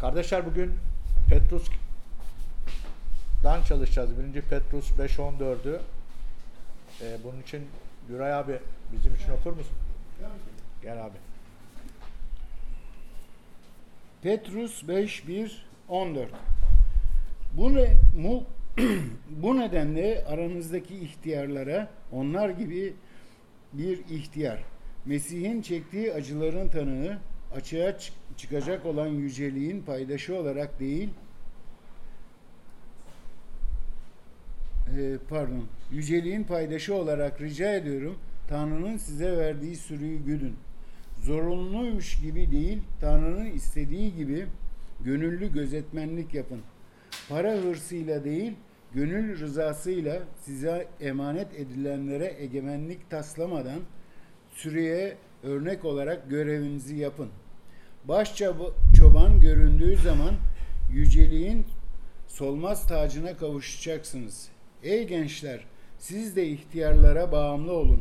Kardeşler 0.00 0.46
bugün 0.46 0.72
Petrus'dan 1.28 1.72
çalışacağız. 3.62 4.18
Birinci 4.18 4.42
Petrus 4.42 4.90
5.14'ü. 4.90 5.80
Ee, 7.02 7.18
bunun 7.24 7.42
için 7.42 7.66
Güray 8.08 8.34
abi 8.34 8.58
bizim 8.92 9.14
için 9.14 9.32
okur 9.32 9.52
musun? 9.52 9.76
Gel 10.82 11.04
abi. 11.04 11.16
Petrus 14.22 14.88
5 14.88 15.28
1 15.28 15.66
14 15.88 16.28
Bu, 17.52 17.74
ne, 17.74 17.96
mu, 18.16 18.44
bu 19.30 19.56
nedenle 19.56 20.24
aranızdaki 20.28 20.98
ihtiyarlara 20.98 21.88
onlar 22.12 22.48
gibi 22.48 22.94
bir 23.72 23.98
ihtiyar 23.98 24.64
Mesih'in 25.04 25.62
çektiği 25.62 26.12
acıların 26.12 26.68
tanığı 26.68 27.18
açığa 27.54 27.90
çı- 27.90 28.12
çıkacak 28.36 28.86
olan 28.86 29.06
yüceliğin 29.06 29.82
paydaşı 29.82 30.36
olarak 30.36 30.80
değil 30.80 31.10
e, 34.98 35.18
pardon 35.28 35.64
yüceliğin 35.92 36.44
paydaşı 36.44 36.94
olarak 36.94 37.40
rica 37.40 37.74
ediyorum 37.74 38.18
Tanrı'nın 38.48 38.96
size 38.96 39.36
verdiği 39.36 39.76
sürüyü 39.76 40.24
güdün. 40.24 40.56
Zorunluymuş 41.22 42.20
gibi 42.20 42.50
değil, 42.50 42.82
Tanrı'nın 43.00 43.44
istediği 43.44 44.16
gibi 44.16 44.46
gönüllü 45.00 45.52
gözetmenlik 45.52 46.34
yapın. 46.34 46.60
Para 47.28 47.52
hırsıyla 47.52 48.24
değil, 48.24 48.52
gönül 48.94 49.40
rızasıyla 49.40 50.22
size 50.40 50.88
emanet 51.00 51.54
edilenlere 51.54 52.34
egemenlik 52.38 53.10
taslamadan 53.10 53.80
sürüye 54.54 55.16
örnek 55.42 55.84
olarak 55.84 56.30
görevinizi 56.30 56.96
yapın. 56.96 57.28
Baş 58.08 58.42
çoban 58.96 59.40
göründüğü 59.40 59.96
zaman 59.96 60.34
yüceliğin 60.92 61.66
solmaz 62.26 62.86
tacına 62.86 63.36
kavuşacaksınız. 63.36 64.48
Ey 64.82 65.06
gençler, 65.06 65.60
siz 65.98 66.36
de 66.36 66.46
ihtiyarlara 66.46 67.32
bağımlı 67.32 67.72
olun. 67.72 68.00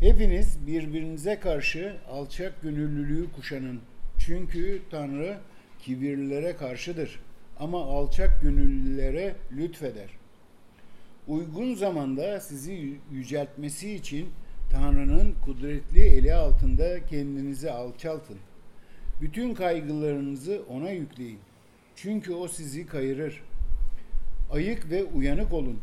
Hepiniz 0.00 0.66
birbirinize 0.66 1.40
karşı 1.40 1.96
alçak 2.10 2.62
gönüllülüğü 2.62 3.32
kuşanın. 3.32 3.80
Çünkü 4.18 4.82
Tanrı 4.90 5.38
kibirlilere 5.78 6.56
karşıdır 6.56 7.20
ama 7.58 7.84
alçak 7.84 8.42
gönüllülere 8.42 9.36
lütfeder. 9.56 10.08
Uygun 11.28 11.74
zamanda 11.74 12.40
sizi 12.40 12.72
yü- 12.72 12.98
yüceltmesi 13.12 13.94
için 13.94 14.28
Tanrı'nın 14.70 15.34
kudretli 15.44 16.00
eli 16.00 16.34
altında 16.34 17.06
kendinizi 17.06 17.70
alçaltın. 17.70 18.38
Bütün 19.22 19.54
kaygılarınızı 19.54 20.62
ona 20.68 20.90
yükleyin. 20.90 21.38
Çünkü 21.96 22.32
o 22.32 22.48
sizi 22.48 22.86
kayırır. 22.86 23.42
Ayık 24.52 24.90
ve 24.90 25.04
uyanık 25.04 25.52
olun. 25.52 25.78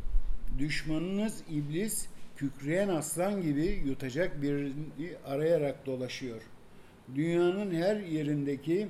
Düşmanınız 0.60 1.44
iblis 1.50 2.08
kükreyen 2.38 2.90
aslan 2.90 3.42
gibi 3.42 3.82
yutacak 3.86 4.42
birini 4.42 4.74
arayarak 5.26 5.86
dolaşıyor. 5.86 6.42
Dünyanın 7.16 7.76
her 7.76 7.96
yerindeki 7.96 8.88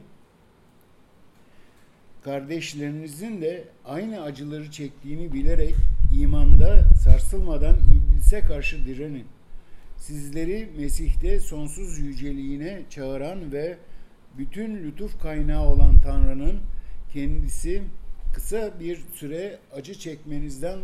kardeşlerinizin 2.23 3.41
de 3.41 3.63
aynı 3.85 4.21
acıları 4.21 4.71
çektiğini 4.71 5.33
bilerek 5.33 5.75
imanda 6.21 6.83
sarsılmadan 7.03 7.75
iblise 7.75 8.41
karşı 8.41 8.85
direnin. 8.85 9.25
Sizleri 9.97 10.69
Mesih'te 10.77 11.39
sonsuz 11.39 11.99
yüceliğine 11.99 12.81
çağıran 12.89 13.51
ve 13.51 13.77
bütün 14.37 14.83
lütuf 14.83 15.21
kaynağı 15.21 15.65
olan 15.65 15.99
Tanrı'nın 15.99 16.59
kendisi 17.13 17.83
kısa 18.33 18.79
bir 18.79 18.99
süre 19.13 19.59
acı 19.73 19.93
çekmenizden 19.93 20.79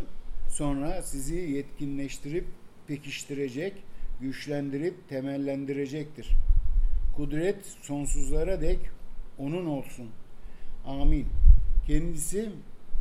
sonra 0.48 1.02
sizi 1.02 1.34
yetkinleştirip 1.34 2.44
pekiştirecek, 2.86 3.72
güçlendirip 4.20 5.08
temellendirecektir. 5.08 6.28
Kudret 7.16 7.66
sonsuzlara 7.82 8.60
dek 8.60 8.78
onun 9.38 9.66
olsun. 9.66 10.10
Amin. 10.86 11.26
Kendisi 11.86 12.50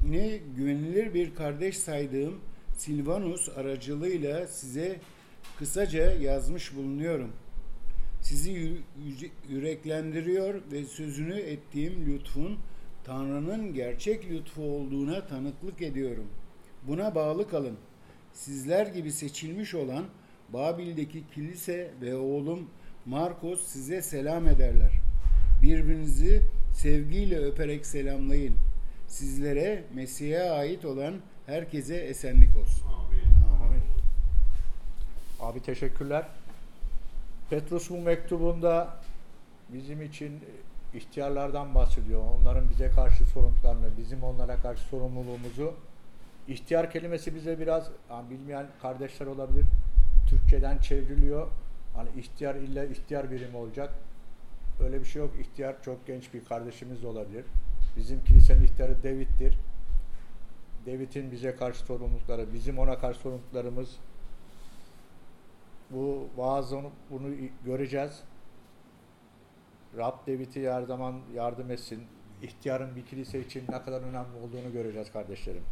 ne 0.10 0.40
güvenilir 0.58 1.14
bir 1.14 1.36
kardeş 1.36 1.78
saydığım 1.78 2.40
Silvanus 2.78 3.50
aracılığıyla 3.58 4.48
size 4.48 5.00
kısaca 5.60 6.12
yazmış 6.12 6.76
bulunuyorum. 6.76 7.32
Sizi 8.26 8.82
yüreklendiriyor 9.50 10.62
ve 10.72 10.86
sözünü 10.86 11.40
ettiğim 11.40 12.06
lütfun 12.06 12.58
Tanrı'nın 13.04 13.74
gerçek 13.74 14.30
lütfu 14.30 14.62
olduğuna 14.62 15.28
tanıklık 15.28 15.82
ediyorum. 15.82 16.28
Buna 16.88 17.16
bağlı 17.16 17.50
kalın. 17.50 17.78
Sizler 18.34 18.88
gibi 18.88 19.12
seçilmiş 19.12 19.76
olan 19.76 20.06
Babil'deki 20.54 21.24
kilise 21.36 21.92
ve 22.02 22.16
oğlum 22.16 22.70
Markos 23.06 23.68
size 23.68 24.02
selam 24.02 24.48
ederler. 24.48 24.92
Birbirinizi 25.64 26.42
sevgiyle 26.74 27.38
öperek 27.38 27.86
selamlayın. 27.86 28.56
Sizlere 29.08 29.84
Mesih'e 29.94 30.50
ait 30.50 30.86
olan 30.86 31.16
herkese 31.46 31.96
esenlik 31.96 32.58
olsun. 32.58 32.88
Amin. 32.88 33.82
Abi 35.40 35.62
teşekkürler. 35.62 36.26
Petrus 37.50 37.90
bu 37.90 37.98
mektubunda 37.98 38.98
bizim 39.70 40.02
için 40.02 40.40
ihtiyarlardan 40.94 41.76
bahsediyor. 41.76 42.22
Onların 42.40 42.70
bize 42.70 42.90
karşı 42.90 43.26
sorumluluklarını, 43.26 43.98
bizim 43.98 44.24
onlara 44.24 44.56
karşı 44.56 44.82
sorumluluğumuzu. 44.82 45.74
İhtiyar 46.48 46.92
kelimesi 46.92 47.36
bize 47.36 47.60
biraz 47.60 47.90
hani 48.10 48.30
bilmeyen 48.30 48.68
kardeşler 48.82 49.26
olabilir. 49.26 49.66
Türkçeden 50.30 50.78
çevriliyor. 50.78 51.48
Hani 51.96 52.10
ihtiyar 52.18 52.56
illa 52.56 52.86
ihtiyar 52.86 53.32
birimi 53.32 53.58
olacak. 53.58 53.94
Öyle 54.80 55.00
bir 55.00 55.06
şey 55.06 55.22
yok. 55.22 55.32
İhtiyar 55.40 55.76
çok 55.84 56.08
genç 56.08 56.34
bir 56.34 56.46
kardeşimiz 56.46 57.04
de 57.04 57.08
olabilir. 57.08 57.46
Bizim 57.98 58.24
kilisenin 58.24 58.64
ihtiyarı 58.64 59.04
David'dir. 59.04 59.58
David'in 60.86 61.32
bize 61.32 61.56
karşı 61.56 61.80
sorumlulukları, 61.80 62.54
bizim 62.54 62.80
ona 62.80 62.98
karşı 62.98 63.20
sorumluluklarımız 63.20 63.90
bu 65.92 66.30
vaazını 66.38 66.90
bunu 67.12 67.28
göreceğiz. 67.66 68.24
Rab 69.98 70.28
David'i 70.28 70.72
her 70.72 70.82
zaman 70.82 71.16
yardım 71.36 71.72
etsin. 71.72 72.04
İhtiyarın 72.42 72.96
bir 72.96 73.06
kilise 73.06 73.40
için 73.40 73.64
ne 73.70 73.82
kadar 73.82 74.02
önemli 74.02 74.38
olduğunu 74.44 74.74
göreceğiz 74.74 75.12
kardeşlerim. 75.12 75.64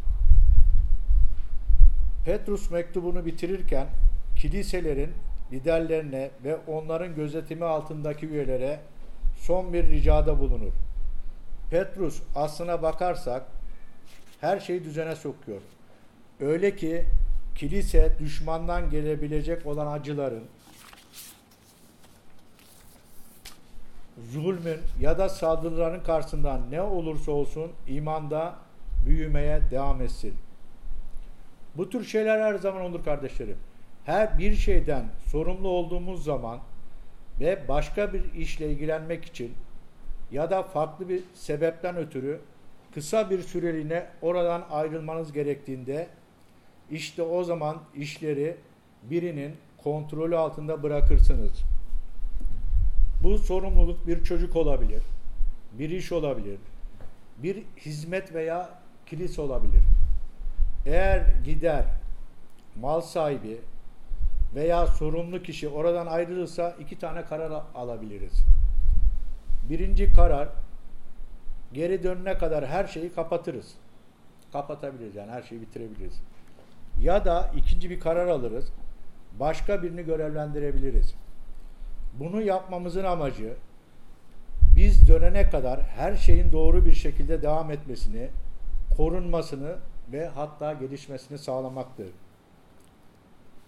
Petrus 2.25 2.72
mektubunu 2.72 3.25
bitirirken 3.25 3.88
kiliselerin 4.35 5.12
liderlerine 5.52 6.31
ve 6.44 6.57
onların 6.68 7.16
gözetimi 7.16 7.66
altındaki 7.66 8.28
üyelere 8.28 8.79
son 9.35 9.73
bir 9.73 9.88
ricada 9.88 10.40
bulunur. 10.40 10.72
Petrus 11.69 12.22
aslına 12.35 12.81
bakarsak 12.81 13.44
her 14.41 14.59
şeyi 14.59 14.84
düzene 14.84 15.16
sokuyor. 15.16 15.62
Öyle 16.40 16.75
ki 16.75 17.06
kilise 17.56 18.12
düşmandan 18.19 18.90
gelebilecek 18.90 19.66
olan 19.66 19.88
acıların, 19.88 20.44
zulmün 24.31 24.80
ya 25.02 25.18
da 25.18 25.30
saldırıların 25.30 26.03
karşısında 26.03 26.62
ne 26.69 26.81
olursa 26.81 27.31
olsun 27.31 27.72
imanda 27.88 28.56
büyümeye 29.06 29.62
devam 29.72 30.02
etsin. 30.02 30.34
Bu 31.75 31.90
tür 31.90 32.06
şeyler 32.06 32.40
her 32.40 32.56
zaman 32.56 32.81
olur 32.81 33.03
kardeşlerim. 33.03 33.58
Her 34.06 34.40
bir 34.40 34.56
şeyden 34.56 35.06
sorumlu 35.31 35.68
olduğumuz 35.68 36.24
zaman 36.24 36.59
ve 37.40 37.68
başka 37.68 38.14
bir 38.14 38.34
işle 38.34 38.72
ilgilenmek 38.72 39.25
için 39.25 39.53
ya 40.31 40.50
da 40.50 40.64
farklı 40.64 41.09
bir 41.09 41.24
sebepten 41.34 41.97
ötürü 41.97 42.40
kısa 42.94 43.29
bir 43.29 43.41
süreliğine 43.41 44.05
oradan 44.22 44.64
ayrılmanız 44.72 45.34
gerektiğinde 45.34 46.08
işte 46.91 47.22
o 47.22 47.44
zaman 47.44 47.78
işleri 47.96 48.58
birinin 49.03 49.56
kontrolü 49.84 50.38
altında 50.38 50.84
bırakırsınız. 50.84 51.52
Bu 53.24 53.38
sorumluluk 53.38 54.08
bir 54.08 54.24
çocuk 54.24 54.56
olabilir, 54.56 55.02
bir 55.80 55.90
iş 55.90 56.12
olabilir, 56.12 56.59
bir 57.38 57.64
hizmet 57.78 58.34
veya 58.34 58.70
kilise 59.06 59.41
olabilir. 59.41 59.84
Eğer 60.85 61.26
gider, 61.46 61.85
mal 62.82 63.02
sahibi 63.02 63.62
veya 64.56 64.88
sorumlu 64.88 65.44
kişi 65.44 65.70
oradan 65.70 66.08
ayrılırsa 66.08 66.76
iki 66.79 67.00
tane 67.00 67.26
karar 67.26 67.52
al- 67.52 67.64
alabiliriz. 67.76 68.44
Birinci 69.70 70.14
karar 70.14 70.50
geri 71.74 72.03
dönene 72.03 72.38
kadar 72.38 72.68
her 72.68 72.88
şeyi 72.88 73.14
kapatırız. 73.14 73.74
Kapatabiliriz 74.53 75.16
yani 75.16 75.32
her 75.32 75.44
şeyi 75.44 75.62
bitirebiliriz. 75.62 76.22
Ya 77.01 77.25
da 77.25 77.51
ikinci 77.55 77.90
bir 77.90 77.99
karar 77.99 78.28
alırız. 78.28 78.66
Başka 79.40 79.84
birini 79.84 80.05
görevlendirebiliriz. 80.05 81.16
Bunu 82.19 82.41
yapmamızın 82.41 83.03
amacı 83.03 83.53
biz 84.75 85.07
dönene 85.07 85.49
kadar 85.49 85.81
her 85.81 86.16
şeyin 86.16 86.51
doğru 86.51 86.85
bir 86.85 86.93
şekilde 86.93 87.41
devam 87.41 87.72
etmesini, 87.72 88.29
korunmasını 88.97 89.75
ve 90.11 90.28
hatta 90.28 90.73
gelişmesini 90.73 91.37
sağlamaktır. 91.37 92.07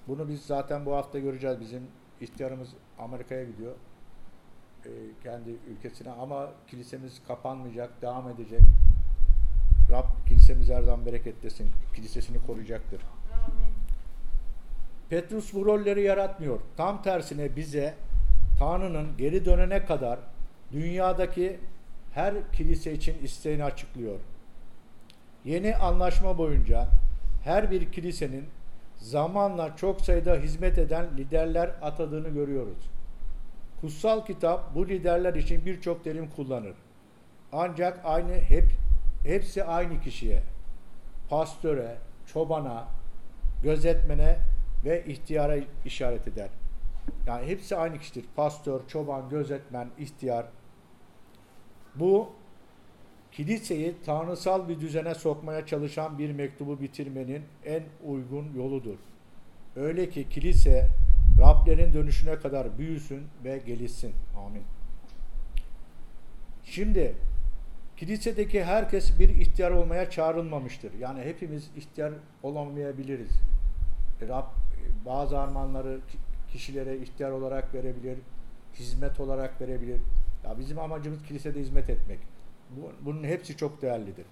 Bunu 0.08 0.28
biz 0.28 0.42
zaten 0.42 0.86
bu 0.86 0.96
hafta 0.96 1.20
göreceğiz. 1.20 1.60
Bizim 1.60 1.82
ihtiyarımız 2.22 2.70
Amerika'ya 3.00 3.44
gidiyor. 3.44 3.74
Ee, 4.86 4.90
kendi 5.24 5.50
ülkesine 5.50 6.12
ama 6.12 6.50
kilisemiz 6.68 7.22
kapanmayacak, 7.28 8.02
devam 8.02 8.30
edecek. 8.30 8.62
Rab 9.92 10.06
kilisemiz 10.30 10.70
her 10.70 10.84
zaman 10.84 11.06
bereketlesin. 11.06 11.72
Kilisesini 11.96 12.46
koruyacaktır. 12.48 13.02
Petrus 15.10 15.54
bu 15.54 15.66
rolleri 15.66 16.02
yaratmıyor. 16.02 16.60
Tam 16.78 17.02
tersine 17.02 17.56
bize 17.56 17.94
Tanrı'nın 18.60 19.18
geri 19.18 19.46
dönene 19.46 19.86
kadar 19.86 20.20
dünyadaki 20.72 21.60
her 22.14 22.52
kilise 22.54 22.94
için 22.94 23.24
isteğini 23.24 23.64
açıklıyor. 23.64 24.20
Yeni 25.46 25.76
anlaşma 25.76 26.38
boyunca 26.38 26.88
her 27.44 27.72
bir 27.72 27.92
kilisenin 27.92 28.46
zamanla 28.98 29.76
çok 29.76 30.02
sayıda 30.02 30.36
hizmet 30.36 30.78
eden 30.78 31.06
liderler 31.18 31.72
atadığını 31.82 32.30
görüyoruz. 32.30 32.90
Kutsal 33.82 34.26
kitap 34.26 34.76
bu 34.76 34.90
liderler 34.90 35.34
için 35.34 35.66
birçok 35.66 36.04
terim 36.04 36.30
kullanır. 36.30 36.74
Ancak 37.54 38.00
aynı 38.04 38.34
hep 38.34 38.66
hepsi 39.24 39.64
aynı 39.64 40.02
kişiye, 40.02 40.44
pastöre, 41.30 41.96
çobana, 42.34 42.88
gözetmene 43.64 44.38
ve 44.86 45.06
ihtiyara 45.06 45.58
işaret 45.86 46.28
eder. 46.28 46.50
Yani 47.28 47.48
hepsi 47.48 47.76
aynı 47.76 48.00
kişidir. 48.00 48.26
Pastör, 48.36 48.88
çoban, 48.88 49.30
gözetmen, 49.30 49.88
ihtiyar. 50.00 50.46
Bu 51.96 52.30
kiliseyi 53.32 53.96
tanrısal 54.06 54.70
bir 54.70 54.80
düzene 54.80 55.16
sokmaya 55.16 55.66
çalışan 55.66 56.18
bir 56.18 56.32
mektubu 56.32 56.82
bitirmenin 56.82 57.44
en 57.66 57.84
uygun 58.06 58.54
yoludur. 58.56 58.98
Öyle 59.76 60.10
ki 60.10 60.30
kilise 60.30 60.90
Rablerin 61.42 61.94
dönüşüne 61.94 62.36
kadar 62.36 62.78
büyüsün 62.78 63.24
ve 63.44 63.58
gelişsin. 63.58 64.14
Amin. 64.46 64.64
Şimdi 66.64 67.16
kilisedeki 67.98 68.64
herkes 68.64 69.20
bir 69.20 69.30
ihtiyar 69.30 69.72
olmaya 69.72 70.10
çağrılmamıştır. 70.10 70.94
Yani 71.00 71.22
hepimiz 71.22 71.70
ihtiyar 71.76 72.14
olamayabiliriz. 72.44 73.32
Rab 74.22 74.46
bazı 75.06 75.40
armağanları 75.40 76.00
kişilere 76.52 76.98
ihtiyar 76.98 77.32
olarak 77.32 77.74
verebilir, 77.74 78.18
hizmet 78.74 79.20
olarak 79.20 79.62
verebilir. 79.62 80.02
Ya 80.44 80.60
bizim 80.60 80.80
amacımız 80.80 81.24
kilisede 81.24 81.60
hizmet 81.60 81.90
etmek. 81.90 82.20
Bunun 83.02 83.24
hepsi 83.24 83.58
çok 83.58 83.82
değerlidir. 83.82 84.26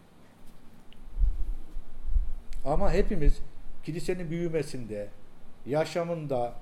Ama 2.66 2.92
hepimiz 2.92 3.40
kilisenin 3.84 4.30
büyümesinde, 4.32 5.08
yaşamında 5.66 6.54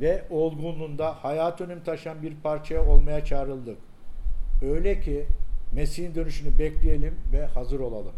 ve 0.00 0.24
olgunluğunda 0.30 1.24
hayat 1.24 1.60
önüm 1.60 1.84
taşıyan 1.84 2.22
bir 2.22 2.36
parçaya 2.36 2.86
olmaya 2.86 3.24
çağrıldık. 3.24 3.78
Öyle 4.62 5.00
ki 5.00 5.26
Mesih'in 5.72 6.14
dönüşünü 6.14 6.58
bekleyelim 6.58 7.14
ve 7.32 7.46
hazır 7.46 7.80
olalım. 7.80 8.14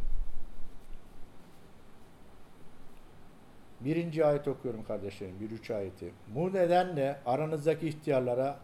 Birinci 3.86 4.24
ayet 4.24 4.48
okuyorum 4.48 4.84
kardeşlerim, 4.84 5.34
bir 5.40 5.50
üç 5.50 5.70
ayeti. 5.70 6.10
Bu 6.34 6.52
nedenle 6.52 7.16
aranızdaki 7.26 7.88
ihtiyarlara 7.88 8.56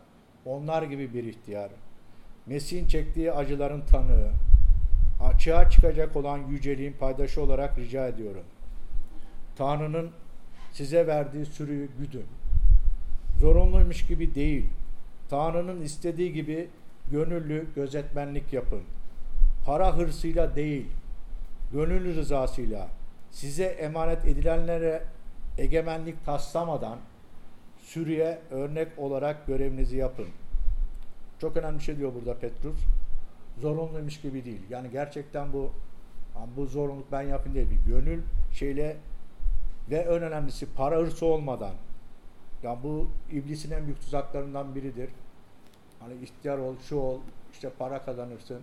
onlar 0.45 0.83
gibi 0.83 1.15
bir 1.15 1.25
ihtiyar, 1.25 1.71
Mesih'in 2.47 2.87
çektiği 2.87 3.33
acıların 3.33 3.81
tanığı, 3.81 4.31
açığa 5.25 5.71
çıkacak 5.71 6.17
olan 6.17 6.39
yüceliğin 6.39 6.93
paydaşı 6.93 7.43
olarak 7.43 7.79
rica 7.79 8.09
ediyorum. 8.09 8.45
Tanrı'nın 9.57 10.11
size 10.73 11.07
verdiği 11.07 11.47
sürüyü 11.47 11.89
güdün. 11.99 12.27
Zorunluymuş 13.41 14.07
gibi 14.07 14.35
değil. 14.35 14.67
Tanrı'nın 15.31 15.81
istediği 15.81 16.33
gibi 16.33 16.69
gönüllü 17.11 17.67
gözetmenlik 17.75 18.53
yapın. 18.53 18.83
Para 19.67 19.97
hırsıyla 19.97 20.57
değil, 20.57 20.87
gönül 21.73 22.17
rızasıyla 22.17 22.89
size 23.32 23.64
emanet 23.64 24.25
edilenlere 24.25 25.02
egemenlik 25.58 26.25
taslamadan 26.25 26.99
sürüye 27.79 28.38
örnek 28.50 28.88
olarak 28.99 29.46
görevinizi 29.46 29.96
yapın. 29.96 30.29
Çok 31.40 31.56
önemli 31.56 31.79
bir 31.79 31.84
şey 31.84 31.99
diyor 31.99 32.12
burada 32.14 32.38
Petrus. 32.38 32.79
Zorunluymuş 33.61 34.20
gibi 34.20 34.44
değil. 34.44 34.61
Yani 34.70 34.90
gerçekten 34.90 35.52
bu 35.52 35.73
bu 36.56 36.67
zorunluluk 36.67 37.12
ben 37.12 37.23
yapayım 37.23 37.55
değil. 37.55 37.69
Bir 37.70 37.93
gönül 37.93 38.23
şeyle 38.52 38.96
ve 39.90 39.96
en 39.96 40.23
önemlisi 40.23 40.75
para 40.75 40.96
hırsı 40.96 41.26
olmadan 41.26 41.73
yani 42.62 42.78
bu 42.82 43.08
iblisin 43.31 43.70
en 43.70 43.85
büyük 43.85 44.00
tuzaklarından 44.00 44.75
biridir. 44.75 45.11
Hani 46.00 46.14
ihtiyar 46.23 46.58
ol, 46.58 46.75
şu 46.88 46.96
ol, 46.96 47.20
işte 47.52 47.70
para 47.78 48.02
kazanırsın. 48.02 48.61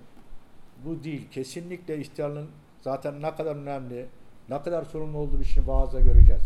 Bu 0.85 1.03
değil. 1.03 1.29
Kesinlikle 1.31 1.97
ihtiyarlığın 1.97 2.49
zaten 2.81 3.21
ne 3.21 3.35
kadar 3.35 3.55
önemli, 3.55 4.05
ne 4.49 4.61
kadar 4.61 4.83
sorumlu 4.83 5.17
olduğu 5.17 5.43
şeyini 5.43 5.67
vaazda 5.67 5.99
göreceğiz. 5.99 6.43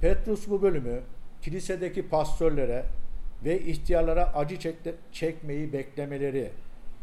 Petrus 0.00 0.48
bu 0.48 0.62
bölümü 0.62 1.00
kilisedeki 1.42 2.08
pastörlere 2.08 2.84
ve 3.44 3.60
ihtiyarlara 3.60 4.34
acı 4.34 4.74
çekmeyi 5.12 5.72
beklemeleri 5.72 6.50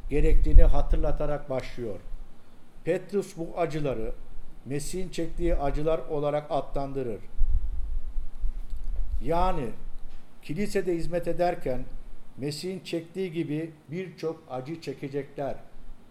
gerektiğini 0.10 0.64
hatırlatarak 0.64 1.50
başlıyor. 1.50 2.00
Petrus 2.84 3.38
bu 3.38 3.50
acıları 3.58 4.14
Mesih'in 4.66 5.10
çektiği 5.10 5.56
acılar 5.56 6.00
olarak 6.00 6.46
adlandırır. 6.50 7.20
Yani 9.24 9.70
kilisede 10.42 10.96
hizmet 10.96 11.28
ederken 11.28 11.86
Mesih'in 12.38 12.80
çektiği 12.80 13.32
gibi 13.32 13.72
birçok 13.92 14.44
acı 14.50 14.82
çekecekler. 14.82 15.56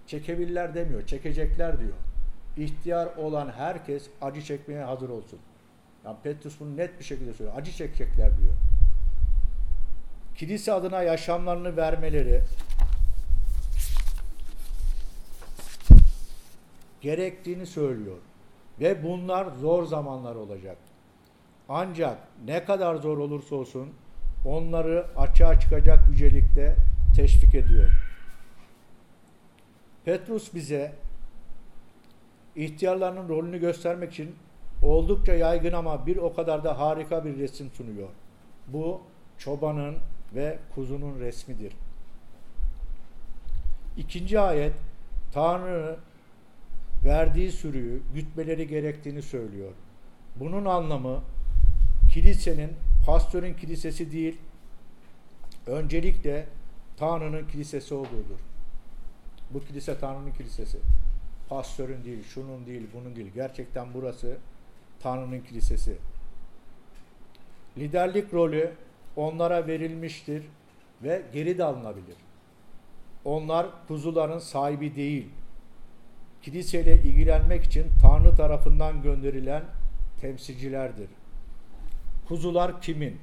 Çekebilirler 0.07 0.75
demiyor, 0.75 1.07
çekecekler 1.07 1.81
diyor. 1.81 1.95
İhtiyar 2.57 3.07
olan 3.17 3.49
herkes 3.57 4.07
acı 4.23 4.43
çekmeye 4.43 4.85
hazır 4.85 5.09
olsun. 5.09 5.39
Yani 6.05 6.17
Petrus 6.23 6.61
bunu 6.61 6.77
net 6.77 6.99
bir 6.99 7.05
şekilde 7.05 7.33
söylüyor. 7.33 7.59
Acı 7.59 7.73
çekecekler 7.73 8.39
diyor. 8.39 8.55
Kilise 10.35 10.73
adına 10.73 11.03
yaşamlarını 11.03 11.77
vermeleri 11.77 12.43
gerektiğini 17.01 17.67
söylüyor. 17.67 18.17
Ve 18.81 19.05
bunlar 19.05 19.47
zor 19.61 19.85
zamanlar 19.85 20.35
olacak. 20.35 20.77
Ancak 21.69 22.19
ne 22.45 22.65
kadar 22.65 22.95
zor 22.95 23.19
olursa 23.19 23.55
olsun 23.55 23.93
onları 24.47 25.07
açığa 25.17 25.61
çıkacak 25.61 26.09
yücelikte 26.11 26.77
teşvik 27.17 27.55
ediyor. 27.55 27.91
Petrus 30.05 30.55
bize 30.55 30.93
ihtiyarlarının 32.57 33.29
rolünü 33.29 33.59
göstermek 33.59 34.13
için 34.13 34.35
oldukça 34.83 35.35
yaygın 35.35 35.73
ama 35.73 36.07
bir 36.07 36.17
o 36.17 36.35
kadar 36.35 36.65
da 36.65 36.79
harika 36.79 37.25
bir 37.25 37.39
resim 37.39 37.71
sunuyor. 37.71 38.09
Bu 38.69 39.01
çobanın 39.39 39.97
ve 40.35 40.59
kuzunun 40.75 41.21
resmidir. 41.21 41.73
İkinci 43.97 44.41
ayet 44.41 44.73
Tanrı 45.33 45.97
verdiği 47.05 47.53
sürüyü 47.53 48.03
gütmeleri 48.15 48.69
gerektiğini 48.69 49.23
söylüyor. 49.23 49.73
Bunun 50.37 50.65
anlamı 50.65 51.21
kilisenin 52.13 52.71
pastörün 53.07 53.55
kilisesi 53.55 54.13
değil, 54.13 54.39
öncelikle 55.67 56.47
Tanrı'nın 56.97 57.49
kilisesi 57.49 57.95
olduğudur. 57.95 58.39
Bu 59.51 59.65
kilise 59.65 59.99
Tanrı'nın 59.99 60.33
kilisesi. 60.33 60.79
Pastörün 61.53 62.05
değil, 62.05 62.25
şunun 62.25 62.67
değil, 62.67 62.87
bunun 62.95 63.17
değil. 63.17 63.31
Gerçekten 63.35 63.95
burası 63.95 64.37
Tanrı'nın 65.01 65.41
kilisesi. 65.41 65.97
Liderlik 67.79 68.35
rolü 68.35 68.73
onlara 69.17 69.67
verilmiştir 69.67 70.45
ve 71.03 71.23
geri 71.33 71.59
de 71.59 71.65
alınabilir. 71.65 72.17
Onlar 73.25 73.67
kuzuların 73.89 74.39
sahibi 74.39 74.97
değil. 74.97 75.29
Kiliseyle 76.43 76.95
ilgilenmek 76.95 77.65
için 77.65 77.87
Tanrı 78.03 78.37
tarafından 78.37 79.03
gönderilen 79.03 79.63
temsilcilerdir. 80.21 81.09
Kuzular 82.29 82.81
kimin? 82.81 83.19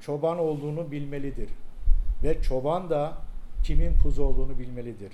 Çoban 0.00 0.38
olduğunu 0.38 0.90
bilmelidir. 0.90 1.48
Ve 2.22 2.42
çoban 2.42 2.90
da 2.90 3.12
kimin 3.64 3.98
kuzu 4.02 4.22
olduğunu 4.22 4.58
bilmelidir. 4.58 5.12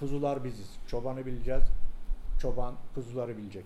Kuzular 0.00 0.44
biziz. 0.44 0.70
Çobanı 0.86 1.26
bileceğiz. 1.26 1.62
Çoban 2.40 2.74
kuzuları 2.94 3.38
bilecek. 3.38 3.64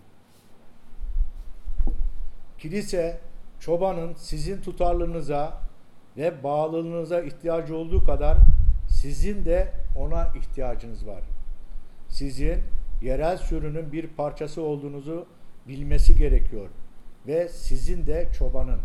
Kilise 2.58 3.20
çobanın 3.60 4.14
sizin 4.16 4.60
tutarlılığınıza 4.60 5.60
ve 6.16 6.44
bağlılığınıza 6.44 7.20
ihtiyacı 7.20 7.76
olduğu 7.76 8.04
kadar 8.04 8.38
sizin 8.88 9.44
de 9.44 9.72
ona 9.98 10.28
ihtiyacınız 10.38 11.06
var. 11.06 11.22
Sizin 12.08 12.60
yerel 13.02 13.38
sürünün 13.38 13.92
bir 13.92 14.06
parçası 14.06 14.62
olduğunuzu 14.62 15.26
bilmesi 15.68 16.16
gerekiyor 16.16 16.68
ve 17.26 17.48
sizin 17.48 18.06
de 18.06 18.28
çobanın. 18.38 18.80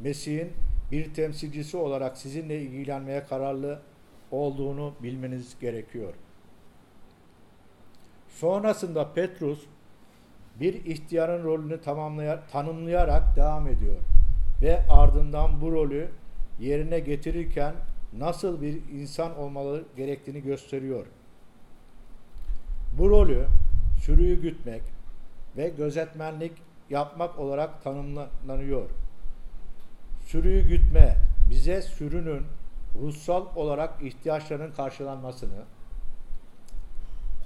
Mesih'in 0.00 0.52
bir 0.92 1.14
temsilcisi 1.14 1.76
olarak 1.76 2.16
sizinle 2.16 2.62
ilgilenmeye 2.62 3.24
kararlı 3.24 3.80
olduğunu 4.30 4.92
bilmeniz 5.02 5.58
gerekiyor. 5.60 6.14
Sonrasında 8.28 9.12
Petrus 9.12 9.60
bir 10.60 10.74
ihtiyarın 10.74 11.44
rolünü 11.44 11.80
tanımlayarak 12.52 13.36
devam 13.36 13.66
ediyor 13.68 13.96
ve 14.62 14.86
ardından 14.88 15.60
bu 15.60 15.72
rolü 15.72 16.08
yerine 16.60 17.00
getirirken 17.00 17.74
nasıl 18.18 18.62
bir 18.62 18.74
insan 18.92 19.38
olmalı 19.38 19.84
gerektiğini 19.96 20.42
gösteriyor. 20.42 21.06
Bu 22.98 23.10
rolü 23.10 23.46
sürüyü 24.04 24.42
gütmek 24.42 24.82
ve 25.56 25.68
gözetmenlik 25.68 26.52
yapmak 26.90 27.38
olarak 27.38 27.84
tanımlanıyor. 27.84 28.90
Sürüyü 30.26 30.68
gütme 30.68 31.16
bize 31.50 31.82
sürünün 31.82 32.42
ruhsal 33.02 33.46
olarak 33.56 34.02
ihtiyaçlarının 34.02 34.72
karşılanmasını, 34.72 35.62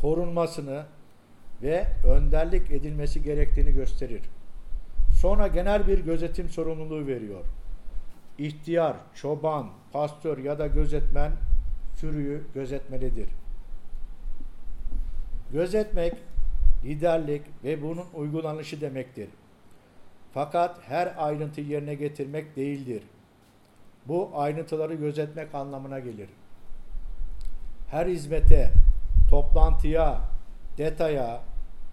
korunmasını 0.01 0.85
ve 1.63 1.87
önderlik 2.07 2.71
edilmesi 2.71 3.23
gerektiğini 3.23 3.73
gösterir. 3.73 4.23
Sonra 5.21 5.47
genel 5.47 5.87
bir 5.87 5.99
gözetim 5.99 6.49
sorumluluğu 6.49 7.07
veriyor. 7.07 7.45
İhtiyar, 8.39 8.97
çoban, 9.15 9.71
pastör 9.93 10.39
ya 10.39 10.59
da 10.59 10.67
gözetmen 10.67 11.33
sürüyü 11.97 12.43
gözetmelidir. 12.55 13.29
Gözetmek, 15.53 16.15
liderlik 16.85 17.43
ve 17.65 17.83
bunun 17.83 18.05
uygulanışı 18.15 18.81
demektir. 18.81 19.29
Fakat 20.35 20.77
her 20.83 21.15
ayrıntı 21.17 21.61
yerine 21.61 21.95
getirmek 21.95 22.57
değildir. 22.57 23.03
Bu 24.09 24.31
ayrıntıları 24.35 24.95
gözetmek 24.95 25.55
anlamına 25.55 25.99
gelir. 25.99 26.29
Her 27.91 28.07
hizmete, 28.07 28.71
toplantıya, 29.31 30.21
detaya, 30.79 31.41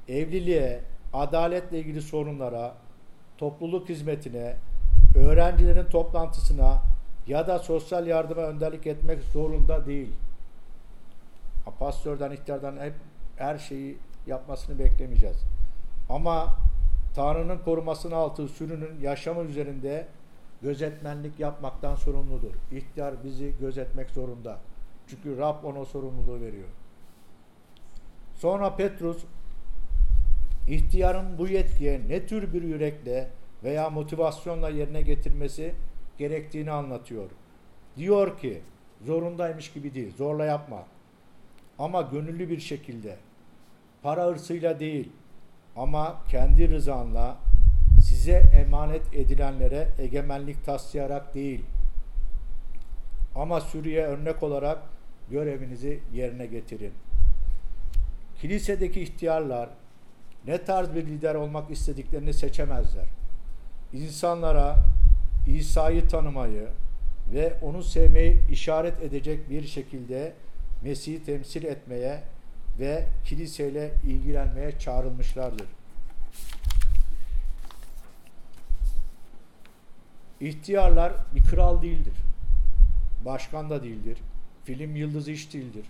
evliliğe, 0.08 0.82
adaletle 1.14 1.80
ilgili 1.80 2.02
sorunlara, 2.02 2.74
topluluk 3.38 3.90
hizmetine, 3.90 4.56
öğrencilerin 5.16 5.86
toplantısına 5.86 6.82
ya 7.28 7.48
da 7.48 7.60
sosyal 7.60 8.08
yardıma 8.08 8.42
önderlik 8.42 8.88
etmek 8.88 9.24
zorunda 9.24 9.86
değil. 9.86 10.14
Pastörden, 11.80 12.32
ihtiyardan 12.32 12.78
hep 12.78 12.94
her 13.36 13.58
şeyi 13.58 13.98
yapmasını 14.28 14.80
beklemeyeceğiz. 14.80 15.38
Ama 16.10 16.58
Tanrı'nın 17.16 17.58
korumasını 17.58 18.16
altı 18.16 18.48
sürünün 18.48 19.00
yaşamı 19.02 19.44
üzerinde 19.44 20.08
gözetmenlik 20.62 21.40
yapmaktan 21.40 21.96
sorumludur. 21.96 22.54
İhtiyar 22.72 23.24
bizi 23.24 23.54
gözetmek 23.60 24.10
zorunda. 24.10 24.60
Çünkü 25.08 25.38
Rab 25.38 25.64
ona 25.64 25.86
sorumluluğu 25.86 26.42
veriyor. 26.42 26.68
Sonra 28.36 28.76
Petrus 28.76 29.18
ihtiyarın 30.68 31.38
bu 31.38 31.48
yetkiye 31.48 32.02
ne 32.08 32.28
tür 32.28 32.54
bir 32.54 32.64
yürekle 32.64 33.30
veya 33.64 33.90
motivasyonla 33.90 34.70
yerine 34.70 35.02
getirmesi 35.02 35.74
gerektiğini 36.18 36.72
anlatıyor. 36.72 37.30
Diyor 37.98 38.38
ki 38.38 38.62
zorundaymış 39.06 39.74
gibi 39.74 39.94
değil, 39.94 40.16
zorla 40.18 40.46
yapma. 40.46 40.84
Ama 41.80 42.02
gönüllü 42.02 42.50
bir 42.50 42.60
şekilde, 42.60 43.18
para 44.04 44.26
hırsıyla 44.26 44.80
değil 44.80 45.12
ama 45.76 46.18
kendi 46.30 46.70
rızanla 46.70 47.38
size 48.02 48.44
emanet 48.54 49.14
edilenlere 49.14 49.88
egemenlik 50.00 50.66
taslayarak 50.66 51.34
değil 51.34 51.66
ama 53.36 53.62
sürüye 53.62 54.06
örnek 54.06 54.44
olarak 54.44 54.80
görevinizi 55.32 56.00
yerine 56.14 56.46
getirin. 56.46 56.94
Kilisedeki 58.42 59.02
ihtiyarlar 59.02 59.70
ne 60.48 60.64
tarz 60.64 60.96
bir 60.96 61.06
lider 61.06 61.36
olmak 61.36 61.72
istediklerini 61.72 62.34
seçemezler. 62.34 63.06
İnsanlara 63.94 64.76
İsa'yı 65.48 66.08
tanımayı 66.08 66.68
ve 67.34 67.54
onu 67.62 67.84
sevmeyi 67.84 68.38
işaret 68.52 69.02
edecek 69.02 69.50
bir 69.50 69.68
şekilde 69.68 70.34
Mesih'i 70.84 71.24
temsil 71.24 71.64
etmeye 71.64 72.24
ve 72.80 73.06
kiliseyle 73.26 73.92
ilgilenmeye 74.04 74.80
çağrılmışlardır. 74.80 75.68
İhtiyarlar 80.42 81.14
bir 81.36 81.44
kral 81.44 81.82
değildir. 81.82 82.14
Başkan 83.26 83.70
da 83.70 83.84
değildir. 83.84 84.18
Film 84.64 84.96
yıldızı 84.96 85.32
hiç 85.32 85.54
değildir. 85.54 85.86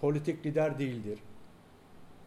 Politik 0.00 0.46
lider 0.46 0.78
değildir. 0.78 1.18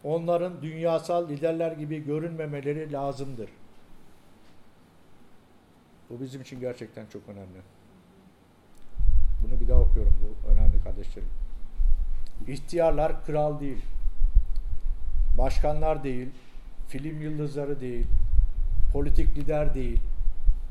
Onların 0.04 0.62
dünyasal 0.62 1.30
liderler 1.30 1.72
gibi 1.72 2.06
görünmemeleri 2.06 2.92
lazımdır. 2.92 3.50
Bu 6.10 6.22
bizim 6.22 6.42
için 6.42 6.60
gerçekten 6.60 7.06
çok 7.06 7.22
önemli. 7.30 7.62
Bunu 9.44 9.60
bir 9.62 9.68
daha 9.68 9.80
okuyorum 9.80 10.14
bu 10.22 10.50
önemli 10.52 10.84
kardeşlerim. 10.84 11.30
İhtiyarlar 12.48 13.26
kral 13.26 13.60
değil. 13.60 13.82
Başkanlar 15.38 16.04
değil. 16.04 16.30
Film 16.88 17.22
yıldızları 17.22 17.82
değil. 17.82 18.06
Politik 18.94 19.38
lider 19.38 19.74
değil. 19.74 20.02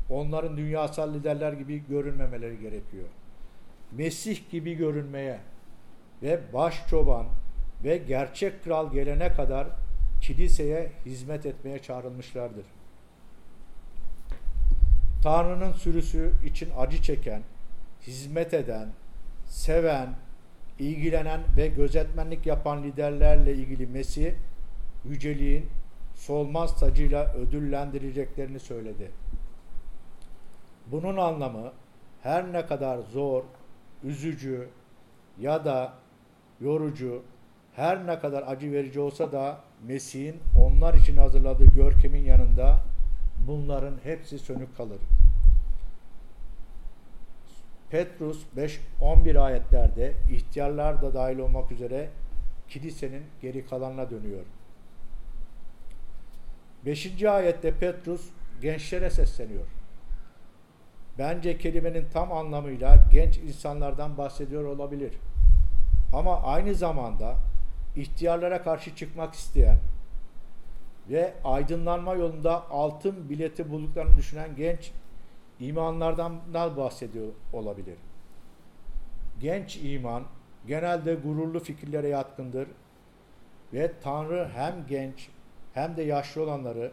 Onların 0.09 0.57
dünyasal 0.57 1.13
liderler 1.13 1.53
gibi 1.53 1.87
görünmemeleri 1.89 2.59
gerekiyor. 2.59 3.07
Mesih 3.91 4.49
gibi 4.51 4.73
görünmeye 4.73 5.39
ve 6.23 6.39
baş 6.53 6.87
çoban 6.89 7.25
ve 7.83 7.97
gerçek 7.97 8.63
kral 8.63 8.91
gelene 8.91 9.33
kadar 9.33 9.67
kiliseye 10.21 10.91
hizmet 11.05 11.45
etmeye 11.45 11.79
çağrılmışlardır. 11.79 12.65
Tanrı'nın 15.23 15.71
sürüsü 15.73 16.31
için 16.45 16.69
acı 16.77 17.01
çeken, 17.01 17.41
hizmet 18.01 18.53
eden, 18.53 18.87
seven, 19.45 20.09
ilgilenen 20.79 21.41
ve 21.57 21.67
gözetmenlik 21.67 22.45
yapan 22.45 22.83
liderlerle 22.83 23.53
ilgili 23.53 23.87
Mesih, 23.87 24.33
yüceliğin 25.05 25.65
solmaz 26.15 26.79
tacıyla 26.79 27.33
ödüllendirileceklerini 27.33 28.59
söyledi. 28.59 29.11
Bunun 30.91 31.17
anlamı 31.17 31.71
her 32.23 32.53
ne 32.53 32.65
kadar 32.65 32.99
zor, 32.99 33.43
üzücü 34.03 34.69
ya 35.39 35.65
da 35.65 35.93
yorucu, 36.61 37.23
her 37.75 38.07
ne 38.07 38.19
kadar 38.19 38.43
acı 38.47 38.71
verici 38.71 38.99
olsa 38.99 39.31
da 39.31 39.59
Mesih'in 39.87 40.39
onlar 40.59 40.93
için 40.93 41.17
hazırladığı 41.17 41.65
görkemin 41.65 42.23
yanında 42.23 42.81
bunların 43.47 43.95
hepsi 44.03 44.39
sönük 44.39 44.77
kalır. 44.77 44.99
Petrus 47.89 48.43
5-11 49.01 49.39
ayetlerde 49.39 50.13
ihtiyarlar 50.31 51.01
da 51.01 51.13
dahil 51.13 51.37
olmak 51.37 51.71
üzere 51.71 52.09
kilisenin 52.69 53.23
geri 53.41 53.65
kalanına 53.65 54.09
dönüyor. 54.09 54.43
5. 56.85 57.23
ayette 57.23 57.73
Petrus 57.73 58.29
gençlere 58.61 59.09
sesleniyor. 59.09 59.65
Bence 61.17 61.57
kelimenin 61.57 62.05
tam 62.13 62.31
anlamıyla 62.31 63.07
genç 63.11 63.37
insanlardan 63.37 64.17
bahsediyor 64.17 64.65
olabilir. 64.65 65.13
Ama 66.13 66.43
aynı 66.43 66.75
zamanda 66.75 67.35
ihtiyarlara 67.95 68.63
karşı 68.63 68.95
çıkmak 68.95 69.33
isteyen 69.33 69.79
ve 71.09 71.33
aydınlanma 71.43 72.13
yolunda 72.13 72.69
altın 72.69 73.29
bileti 73.29 73.71
bulduklarını 73.71 74.17
düşünen 74.17 74.55
genç 74.55 74.91
imanlardan 75.59 76.39
bahsediyor 76.53 77.27
olabilir. 77.53 77.97
Genç 79.39 79.79
iman 79.83 80.23
genelde 80.67 81.15
gururlu 81.15 81.59
fikirlere 81.59 82.07
yatkındır 82.07 82.67
ve 83.73 83.91
Tanrı 84.03 84.49
hem 84.55 84.85
genç 84.89 85.29
hem 85.73 85.97
de 85.97 86.03
yaşlı 86.03 86.43
olanları 86.43 86.91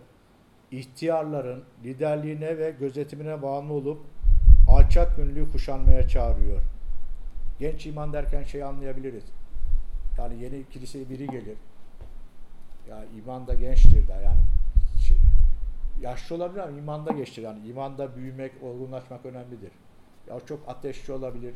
ihtiyarların 0.70 1.64
liderliğine 1.84 2.58
ve 2.58 2.70
gözetimine 2.70 3.42
bağımlı 3.42 3.72
olup 3.72 4.11
alçak 4.92 5.16
gönüllü 5.16 5.52
kuşanmaya 5.52 6.08
çağırıyor. 6.08 6.60
Genç 7.58 7.86
iman 7.86 8.12
derken 8.12 8.44
şey 8.44 8.64
anlayabiliriz. 8.64 9.24
Yani 10.18 10.42
yeni 10.42 10.68
kiliseye 10.68 11.10
biri 11.10 11.26
gelir. 11.26 11.56
Ya 12.88 13.04
iman 13.16 13.46
da 13.46 13.54
gençtir 13.54 14.08
da 14.08 14.16
yani 14.16 14.40
şey, 15.08 15.16
yaşlı 16.00 16.36
olabilir 16.36 16.60
ama 16.60 16.78
imanda 16.78 17.12
geçti. 17.12 17.40
Yani 17.40 17.66
imanda 17.68 18.16
büyümek, 18.16 18.52
olgunlaşmak 18.62 19.26
önemlidir. 19.26 19.70
Ya 20.28 20.40
çok 20.40 20.68
ateşli 20.68 21.12
olabilir. 21.12 21.54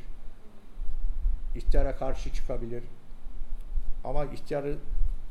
İhtiyara 1.54 1.96
karşı 1.96 2.32
çıkabilir. 2.32 2.84
Ama 4.04 4.24
ihtiyarı 4.24 4.78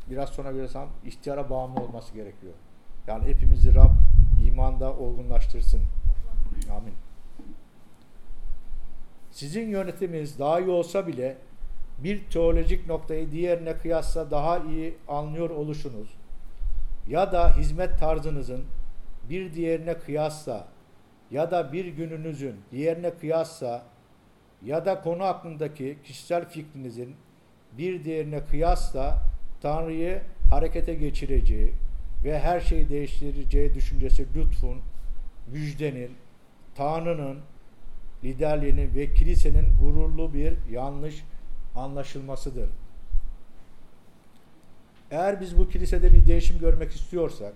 biraz 0.10 0.30
sonra 0.30 0.52
görsem 0.52 0.88
ihtiyara 1.06 1.50
bağımlı 1.50 1.80
olması 1.80 2.14
gerekiyor. 2.14 2.54
Yani 3.08 3.26
hepimizi 3.26 3.76
Rab 3.76 3.92
imanda 4.48 4.94
olgunlaştırsın. 4.94 5.82
Amin. 6.78 7.05
Sizin 9.36 9.70
yönetiminiz 9.70 10.40
daha 10.40 10.60
iyi 10.60 10.70
olsa 10.70 11.08
bile 11.08 11.38
bir 11.98 12.30
teolojik 12.30 12.88
noktayı 12.88 13.32
diğerine 13.32 13.78
kıyasla 13.78 14.32
daha 14.32 14.58
iyi 14.58 14.96
anlıyor 15.08 15.50
oluşunuz. 15.50 16.10
Ya 17.10 17.32
da 17.32 17.58
hizmet 17.58 18.00
tarzınızın 18.00 18.66
bir 19.30 19.54
diğerine 19.54 19.94
kıyasla 19.94 20.68
ya 21.32 21.52
da 21.52 21.74
bir 21.74 21.86
gününüzün 21.86 22.56
diğerine 22.72 23.14
kıyasla 23.14 23.84
ya 24.66 24.86
da 24.86 25.02
konu 25.02 25.24
hakkındaki 25.24 25.98
kişisel 26.04 26.50
fikrinizin 26.50 27.16
bir 27.78 28.04
diğerine 28.04 28.46
kıyasla 28.46 29.22
Tanrı'yı 29.62 30.22
harekete 30.50 30.94
geçireceği 30.94 31.74
ve 32.24 32.40
her 32.40 32.60
şeyi 32.60 32.90
değiştireceği 32.90 33.74
düşüncesi 33.74 34.26
lütfun, 34.36 34.78
müjdenin, 35.52 36.12
Tanrı'nın 36.76 37.40
liderliğinin 38.24 38.96
ve 38.96 39.14
kilisenin 39.14 39.78
gururlu 39.82 40.34
bir 40.34 40.54
yanlış 40.72 41.24
anlaşılmasıdır. 41.76 42.70
Eğer 45.12 45.42
biz 45.42 45.58
bu 45.58 45.70
kilisede 45.70 46.14
bir 46.14 46.26
değişim 46.26 46.60
görmek 46.60 46.92
istiyorsak 46.92 47.54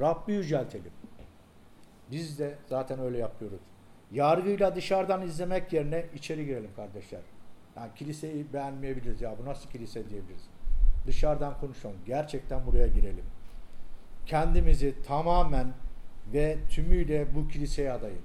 Rabbi 0.00 0.32
yüceltelim. 0.32 0.92
Biz 2.10 2.38
de 2.38 2.54
zaten 2.68 3.00
öyle 3.00 3.18
yapıyoruz. 3.18 3.60
Yargıyla 4.12 4.76
dışarıdan 4.76 5.22
izlemek 5.22 5.72
yerine 5.72 6.04
içeri 6.14 6.46
girelim 6.46 6.70
kardeşler. 6.76 7.20
Yani 7.76 7.90
kiliseyi 7.96 8.52
beğenmeyebiliriz 8.52 9.22
ya 9.22 9.34
bu 9.42 9.44
nasıl 9.44 9.70
kilise 9.70 10.10
diyebiliriz. 10.10 10.42
Dışarıdan 11.06 11.60
konuşalım. 11.60 11.96
Gerçekten 12.06 12.66
buraya 12.66 12.86
girelim. 12.86 13.24
Kendimizi 14.26 14.94
tamamen 15.02 15.66
ve 16.32 16.56
tümüyle 16.70 17.34
bu 17.34 17.48
kiliseye 17.48 17.92
adayın. 17.92 18.22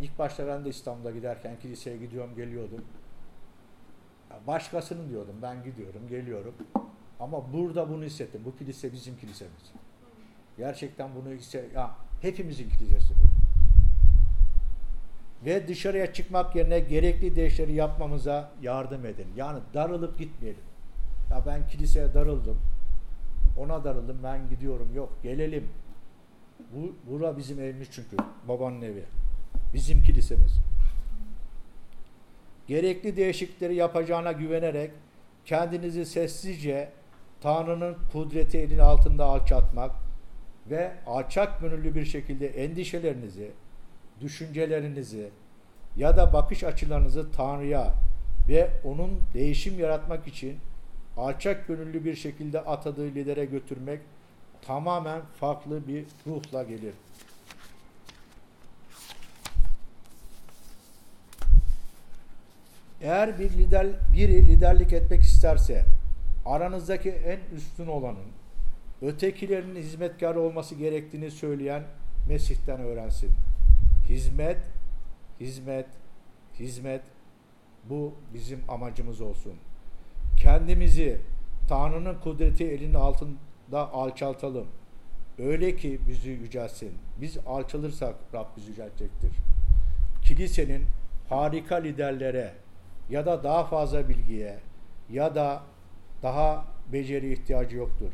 İlk 0.00 0.18
başta 0.18 0.46
ben 0.46 0.64
de 0.64 0.68
İstanbul'a 0.68 1.10
giderken 1.10 1.58
kiliseye 1.58 1.96
gidiyorum 1.96 2.34
geliyordum. 2.36 2.84
Başkasının 4.46 5.08
diyordum 5.08 5.36
ben 5.42 5.64
gidiyorum 5.64 6.08
geliyorum. 6.08 6.54
Ama 7.20 7.52
burada 7.52 7.88
bunu 7.88 8.04
hissettim. 8.04 8.42
Bu 8.44 8.56
kilise 8.56 8.92
bizim 8.92 9.16
kilisemiz. 9.16 9.72
Gerçekten 10.56 11.10
bunu 11.14 11.34
hissettim. 11.34 11.70
Ya, 11.74 11.90
hepimizin 12.22 12.68
kilisesi 12.70 13.14
bu. 13.14 13.26
Ve 15.46 15.68
dışarıya 15.68 16.12
çıkmak 16.12 16.56
yerine 16.56 16.80
gerekli 16.80 17.36
değişleri 17.36 17.72
yapmamıza 17.72 18.50
yardım 18.62 19.06
edin. 19.06 19.26
Yani 19.36 19.58
darılıp 19.74 20.18
gitmeyelim. 20.18 20.62
Ya 21.30 21.42
ben 21.46 21.68
kiliseye 21.68 22.14
darıldım. 22.14 22.58
Ona 23.58 23.84
darıldım 23.84 24.18
ben 24.22 24.48
gidiyorum. 24.48 24.88
Yok 24.94 25.12
gelelim. 25.22 25.68
Bu, 26.74 27.10
bura 27.10 27.36
bizim 27.36 27.60
evimiz 27.60 27.88
çünkü. 27.90 28.16
Babanın 28.48 28.82
evi. 28.82 29.04
Bizim 29.74 30.02
kilisemiz. 30.02 30.52
Gerekli 32.66 33.16
değişiklikleri 33.16 33.74
yapacağına 33.74 34.32
güvenerek 34.32 34.90
kendinizi 35.44 36.06
sessizce 36.06 36.88
Tanrı'nın 37.40 37.96
kudreti 38.12 38.58
elin 38.58 38.78
altında 38.78 39.24
alçaltmak 39.24 39.90
ve 40.70 40.92
alçak 41.06 41.60
gönüllü 41.60 41.94
bir 41.94 42.04
şekilde 42.04 42.46
endişelerinizi, 42.46 43.50
düşüncelerinizi 44.20 45.30
ya 45.96 46.16
da 46.16 46.32
bakış 46.32 46.64
açılarınızı 46.64 47.32
Tanrı'ya 47.32 47.94
ve 48.48 48.70
onun 48.84 49.20
değişim 49.34 49.78
yaratmak 49.78 50.26
için 50.26 50.58
alçak 51.16 51.68
gönüllü 51.68 52.04
bir 52.04 52.14
şekilde 52.14 52.60
atadığı 52.60 53.06
lidere 53.06 53.44
götürmek 53.44 54.00
tamamen 54.62 55.20
farklı 55.40 55.88
bir 55.88 56.04
ruhla 56.26 56.62
gelir. 56.62 56.94
Eğer 63.06 63.38
bir 63.38 63.50
lider 63.50 63.86
biri 64.12 64.46
liderlik 64.46 64.92
etmek 64.92 65.22
isterse 65.22 65.84
aranızdaki 66.46 67.10
en 67.10 67.56
üstün 67.56 67.86
olanın 67.86 68.26
ötekilerinin 69.02 69.80
hizmetkarı 69.80 70.40
olması 70.40 70.74
gerektiğini 70.74 71.30
söyleyen 71.30 71.82
Mesih'ten 72.28 72.80
öğrensin. 72.80 73.30
Hizmet, 74.08 74.58
hizmet, 75.40 75.86
hizmet 76.58 77.00
bu 77.84 78.14
bizim 78.34 78.60
amacımız 78.68 79.20
olsun. 79.20 79.54
Kendimizi 80.36 81.20
Tanrı'nın 81.68 82.20
kudreti 82.20 82.64
elinin 82.64 82.94
altında 82.94 83.92
alçaltalım. 83.92 84.66
Öyle 85.38 85.76
ki 85.76 86.00
bizi 86.08 86.30
yücelsin. 86.30 86.92
Biz 87.20 87.38
alçalırsak 87.46 88.14
Rab 88.34 88.46
bizi 88.56 88.70
yüceltecektir. 88.70 89.32
Kilisenin 90.22 90.84
harika 91.28 91.76
liderlere 91.76 92.65
ya 93.10 93.26
da 93.26 93.44
daha 93.44 93.64
fazla 93.64 94.08
bilgiye 94.08 94.58
ya 95.10 95.34
da 95.34 95.62
daha 96.22 96.64
beceri 96.92 97.32
ihtiyacı 97.32 97.76
yoktur. 97.76 98.12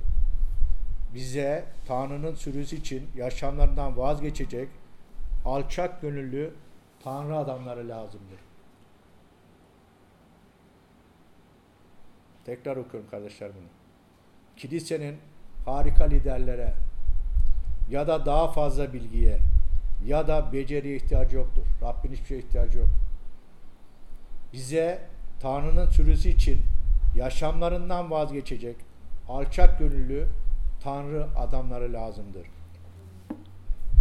Bize 1.14 1.64
Tanrı'nın 1.86 2.34
sürüsü 2.34 2.76
için 2.76 3.10
yaşamlarından 3.16 3.96
vazgeçecek 3.96 4.68
alçak 5.44 6.02
gönüllü 6.02 6.54
Tanrı 7.04 7.36
adamları 7.36 7.88
lazımdır. 7.88 8.38
Tekrar 12.44 12.76
okuyorum 12.76 13.10
kardeşler 13.10 13.50
bunu. 13.54 13.68
Kilisenin 14.56 15.16
harika 15.64 16.04
liderlere 16.04 16.74
ya 17.90 18.06
da 18.06 18.26
daha 18.26 18.48
fazla 18.48 18.92
bilgiye 18.92 19.38
ya 20.06 20.28
da 20.28 20.52
beceriye 20.52 20.96
ihtiyacı 20.96 21.36
yoktur. 21.36 21.62
Rabbin 21.82 22.12
hiçbir 22.12 22.26
şeye 22.26 22.38
ihtiyacı 22.38 22.78
yok. 22.78 22.88
Bize 24.52 24.98
Tanrı'nın 25.40 25.90
sürüsü 25.90 26.28
için 26.28 26.60
yaşamlarından 27.16 28.10
vazgeçecek 28.10 28.76
alçak 29.28 29.78
gönüllü 29.78 30.26
Tanrı 30.82 31.26
adamları 31.36 31.92
lazımdır. 31.92 32.46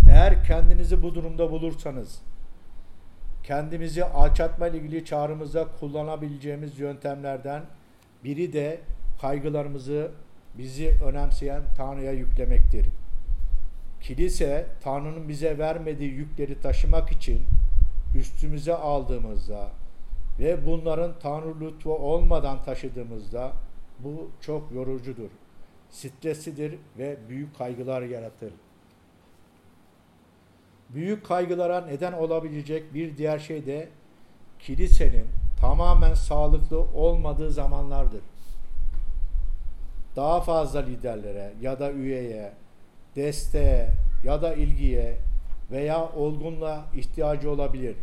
Eğer 0.09 0.43
kendinizi 0.43 1.03
bu 1.03 1.15
durumda 1.15 1.51
bulursanız, 1.51 2.21
kendimizi 3.43 4.05
alçatma 4.05 4.67
ile 4.67 4.77
ilgili 4.77 5.05
çağrımızda 5.05 5.67
kullanabileceğimiz 5.79 6.79
yöntemlerden 6.79 7.63
biri 8.23 8.53
de 8.53 8.79
kaygılarımızı 9.21 10.11
bizi 10.57 10.97
önemseyen 11.05 11.61
Tanrı'ya 11.77 12.11
yüklemektir. 12.11 12.85
Kilise, 14.01 14.67
Tanrı'nın 14.83 15.29
bize 15.29 15.57
vermediği 15.57 16.11
yükleri 16.11 16.61
taşımak 16.61 17.11
için 17.11 17.43
üstümüze 18.15 18.75
aldığımızda 18.75 19.69
ve 20.41 20.65
bunların 20.65 21.13
Tanrı 21.19 21.59
lütfu 21.59 21.93
olmadan 21.93 22.63
taşıdığımızda 22.63 23.51
bu 23.99 24.31
çok 24.41 24.71
yorucudur. 24.71 25.29
Streslidir 25.89 26.75
ve 26.97 27.17
büyük 27.29 27.57
kaygılar 27.57 28.01
yaratır. 28.01 28.53
Büyük 30.89 31.25
kaygılara 31.25 31.81
neden 31.81 32.13
olabilecek 32.13 32.93
bir 32.93 33.17
diğer 33.17 33.39
şey 33.39 33.65
de 33.65 33.89
kilisenin 34.59 35.25
tamamen 35.59 36.13
sağlıklı 36.13 36.79
olmadığı 36.79 37.51
zamanlardır. 37.51 38.21
Daha 40.15 40.41
fazla 40.41 40.79
liderlere 40.79 41.53
ya 41.61 41.79
da 41.79 41.91
üyeye, 41.91 42.53
desteğe 43.15 43.89
ya 44.23 44.41
da 44.41 44.53
ilgiye 44.53 45.17
veya 45.71 46.09
olgunluğa 46.09 46.85
ihtiyacı 46.95 47.51
olabilir. 47.51 47.95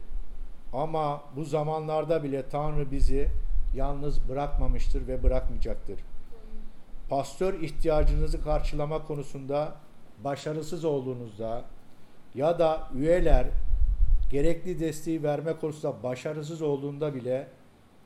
Ama 0.73 1.23
bu 1.37 1.45
zamanlarda 1.45 2.23
bile 2.23 2.49
Tanrı 2.49 2.91
bizi 2.91 3.29
yalnız 3.75 4.29
bırakmamıştır 4.29 5.09
ve 5.09 5.23
bırakmayacaktır. 5.23 6.01
Pastör 7.09 7.55
ihtiyacınızı 7.55 8.45
karşılama 8.45 9.07
konusunda 9.07 9.75
başarısız 10.25 10.85
olduğunuzda 10.85 11.65
ya 12.35 12.59
da 12.59 12.89
üyeler 12.95 13.47
gerekli 14.31 14.81
desteği 14.81 15.23
verme 15.23 15.53
konusunda 15.53 16.03
başarısız 16.03 16.63
olduğunda 16.63 17.15
bile 17.15 17.47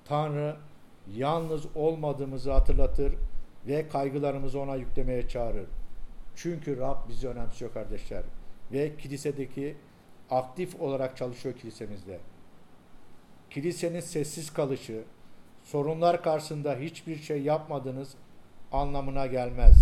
Tanrı 0.05 0.57
yalnız 1.15 1.67
olmadığımızı 1.75 2.53
hatırlatır 2.53 3.15
ve 3.67 3.89
kaygılarımızı 3.89 4.61
ona 4.61 4.77
yüklemeye 4.77 5.29
çağırır. 5.29 5.67
Çünkü 6.37 6.79
Rab 6.79 7.09
bizi 7.09 7.29
önemsiyor 7.29 7.73
kardeşler. 7.73 8.23
Ve 8.73 8.97
kilisedeki 8.97 9.77
aktif 10.31 10.81
olarak 10.81 11.17
çalışıyor 11.17 11.55
kilisemizde. 11.55 12.19
Kilisenin 13.55 14.01
sessiz 14.01 14.53
kalışı, 14.53 15.03
sorunlar 15.63 16.23
karşısında 16.23 16.77
hiçbir 16.77 17.17
şey 17.17 17.43
yapmadığınız 17.43 18.15
anlamına 18.73 19.27
gelmez. 19.27 19.77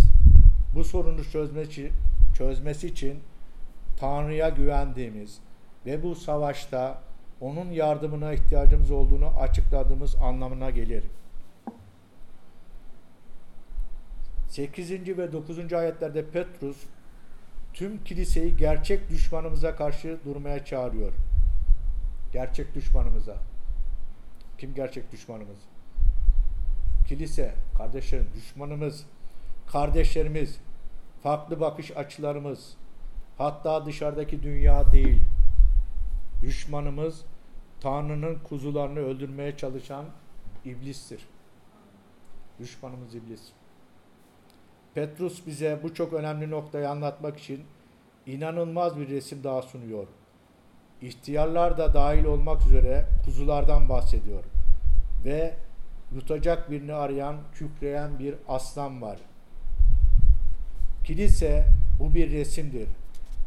Bu 0.74 0.84
sorunu 0.84 1.24
çözmek 1.24 1.70
için, 1.70 1.90
çözmesi 2.38 2.86
için 2.86 3.20
Tanrı'ya 4.00 4.48
güvendiğimiz 4.48 5.38
ve 5.86 6.02
bu 6.02 6.14
savaşta 6.14 7.02
onun 7.40 7.70
yardımına 7.70 8.32
ihtiyacımız 8.32 8.90
olduğunu 8.90 9.26
açıkladığımız 9.26 10.16
anlamına 10.16 10.70
gelir. 10.70 11.04
8. 14.48 14.90
ve 14.90 15.32
9. 15.32 15.72
ayetlerde 15.72 16.30
Petrus 16.30 16.76
tüm 17.72 18.04
kiliseyi 18.04 18.56
gerçek 18.56 19.10
düşmanımıza 19.10 19.76
karşı 19.76 20.18
durmaya 20.24 20.64
çağırıyor. 20.64 21.12
Gerçek 22.32 22.74
düşmanımıza. 22.74 23.49
Kim 24.60 24.74
gerçek 24.74 25.12
düşmanımız? 25.12 25.58
Kilise, 27.08 27.54
kardeşlerim, 27.78 28.28
düşmanımız, 28.34 29.06
kardeşlerimiz, 29.66 30.60
farklı 31.22 31.60
bakış 31.60 31.96
açılarımız, 31.96 32.76
hatta 33.38 33.86
dışarıdaki 33.86 34.42
dünya 34.42 34.92
değil. 34.92 35.20
Düşmanımız 36.42 37.24
Tanrı'nın 37.80 38.38
kuzularını 38.38 38.98
öldürmeye 38.98 39.56
çalışan 39.56 40.04
iblistir. 40.64 41.28
Düşmanımız 42.58 43.14
iblis. 43.14 43.42
Petrus 44.94 45.46
bize 45.46 45.80
bu 45.82 45.94
çok 45.94 46.12
önemli 46.12 46.50
noktayı 46.50 46.90
anlatmak 46.90 47.38
için 47.38 47.64
inanılmaz 48.26 48.98
bir 48.98 49.08
resim 49.08 49.44
daha 49.44 49.62
sunuyor. 49.62 50.06
İhtiyarlar 51.02 51.78
da 51.78 51.94
dahil 51.94 52.24
olmak 52.24 52.66
üzere 52.66 53.04
kuzulardan 53.24 53.88
bahsediyor. 53.88 54.44
Ve 55.24 55.54
yutacak 56.14 56.70
birini 56.70 56.94
arayan, 56.94 57.36
kükreyen 57.54 58.18
bir 58.18 58.34
aslan 58.48 59.02
var. 59.02 59.18
Kilise 61.04 61.66
bu 62.00 62.14
bir 62.14 62.30
resimdir. 62.30 62.88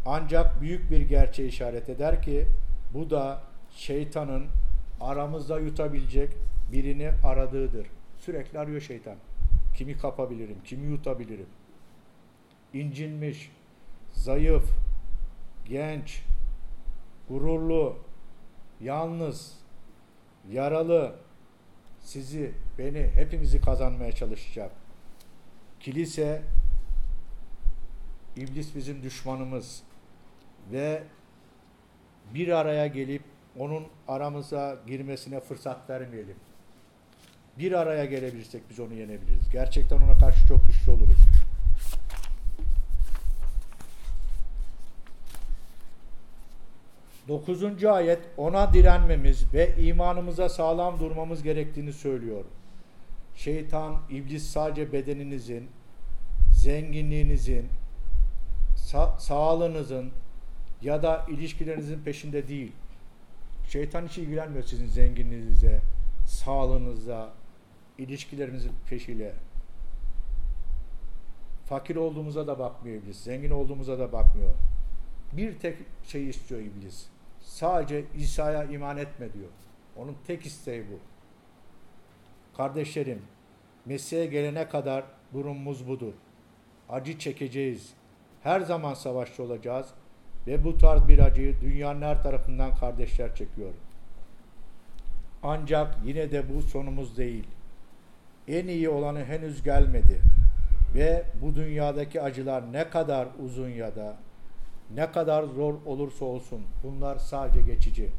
Ancak 0.06 0.62
büyük 0.62 0.92
bir 0.92 1.02
gerçeği 1.02 1.50
işaret 1.50 1.90
eder 1.90 2.22
ki 2.22 2.46
bu 2.94 3.10
da 3.10 3.42
şeytanın 3.76 4.46
aramızda 5.02 5.60
yutabilecek 5.60 6.30
birini 6.72 7.12
aradığıdır. 7.24 7.88
Sürekli 8.20 8.60
arıyor 8.60 8.82
şeytan. 8.82 9.16
Kimi 9.76 9.98
kapabilirim, 9.98 10.58
kimi 10.66 10.88
yutabilirim. 10.88 11.46
İncinmiş, 12.74 13.52
zayıf, 14.14 14.64
genç, 15.66 16.24
gururlu, 17.30 17.96
yalnız, 18.82 19.54
yaralı, 20.52 21.16
sizi, 22.00 22.54
beni, 22.78 23.08
hepimizi 23.16 23.62
kazanmaya 23.62 24.12
çalışacak. 24.12 24.72
Kilise, 25.80 26.42
iblis 28.36 28.76
bizim 28.76 29.04
düşmanımız 29.04 29.84
ve 30.72 31.04
bir 32.34 32.48
araya 32.48 32.88
gelip 32.88 33.24
onun 33.58 33.88
aramıza 34.08 34.78
girmesine 34.88 35.40
fırsat 35.40 35.90
vermeyelim. 35.90 36.36
Bir 37.60 37.72
araya 37.72 38.06
gelebilirsek 38.06 38.62
biz 38.70 38.80
onu 38.80 38.94
yenebiliriz. 38.94 39.50
Gerçekten 39.52 39.98
ona 39.98 40.18
karşı 40.18 40.48
çok 40.48 40.68
güçlü 40.68 40.92
oluruz. 40.92 41.18
Dokuzuncu 47.28 47.92
ayet 47.92 48.20
ona 48.38 48.74
direnmemiz 48.74 49.54
ve 49.54 49.76
imanımıza 49.78 50.50
sağlam 50.50 51.00
durmamız 51.00 51.44
gerektiğini 51.44 51.94
söylüyor. 51.94 52.44
Şeytan, 53.36 53.96
iblis 54.10 54.44
sadece 54.44 54.94
bedeninizin, 54.94 55.70
zenginliğinizin, 56.52 57.66
sa 58.76 59.20
sağlığınızın 59.20 60.12
ya 60.82 61.04
da 61.04 61.26
ilişkilerinizin 61.30 62.00
peşinde 62.00 62.48
değil. 62.48 62.72
Şeytan 63.70 64.08
hiç 64.08 64.18
ilgilenmiyor 64.18 64.64
sizin 64.64 64.88
zenginliğinize, 64.88 65.82
sağlığınıza, 66.28 67.30
ilişkilerinizin 67.98 68.72
peşiyle. 68.90 69.34
Fakir 71.66 71.96
olduğumuza 71.96 72.48
da 72.48 72.60
bakmıyor 72.60 73.04
iblis, 73.04 73.18
zengin 73.18 73.52
olduğumuza 73.52 74.00
da 74.00 74.12
bakmıyor. 74.12 74.54
Bir 75.34 75.60
tek 75.60 75.78
şey 76.08 76.30
istiyor 76.30 76.62
iblis. 76.62 77.13
Sadece 77.44 78.04
İsa'ya 78.18 78.64
iman 78.64 78.98
etme 78.98 79.34
diyor. 79.34 79.50
Onun 79.96 80.16
tek 80.28 80.46
isteği 80.46 80.84
bu. 80.92 81.00
Kardeşlerim, 82.58 83.22
Mesih'e 83.86 84.26
gelene 84.26 84.70
kadar 84.70 85.04
durumumuz 85.34 85.88
budur. 85.88 86.14
Acı 86.90 87.20
çekeceğiz. 87.20 87.94
Her 88.44 88.62
zaman 88.62 88.94
savaşçı 88.94 89.44
olacağız 89.44 89.88
ve 90.48 90.64
bu 90.64 90.78
tarz 90.78 91.08
bir 91.08 91.20
acıyı 91.20 91.62
dünyanın 91.62 92.02
her 92.02 92.24
tarafından 92.24 92.76
kardeşler 92.76 93.36
çekiyor. 93.36 93.74
Ancak 95.44 95.96
yine 96.06 96.32
de 96.32 96.56
bu 96.56 96.62
sonumuz 96.62 97.18
değil. 97.18 97.48
En 98.48 98.68
iyi 98.68 98.90
olanı 98.90 99.26
henüz 99.26 99.64
gelmedi. 99.64 100.22
Ve 100.96 101.24
bu 101.42 101.56
dünyadaki 101.56 102.22
acılar 102.22 102.74
ne 102.74 102.90
kadar 102.90 103.28
uzun 103.46 103.70
ya 103.70 103.96
da 103.96 104.18
ne 104.96 105.12
kadar 105.12 105.44
zor 105.44 105.74
olursa 105.86 106.26
olsun 106.26 106.62
bunlar 106.84 107.18
sadece 107.18 107.62
geçici. 107.62 108.10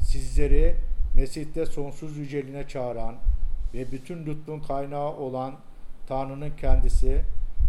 Sizleri 0.00 0.76
Mesih'te 1.14 1.66
sonsuz 1.66 2.16
yüceliğine 2.16 2.68
çağıran 2.68 3.14
ve 3.74 3.92
bütün 3.92 4.26
lütfun 4.26 4.60
kaynağı 4.60 5.16
olan 5.16 5.54
Tanrı'nın 6.06 6.50
kendisi 6.56 7.20